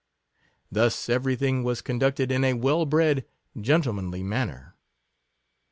Thus 0.71 1.09
every 1.09 1.35
thing 1.35 1.63
was 1.63 1.83
conducted 1.83 2.31
in 2.31 2.43
a 2.43 2.55
well 2.55 2.87
bred, 2.87 3.23
gentlemanly 3.55 4.23
manner. 4.23 4.73